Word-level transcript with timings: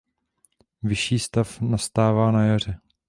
Vyšší 0.83 1.19
stav 1.19 1.61
nastává 1.61 2.31
na 2.31 2.45
jaře. 2.45 2.79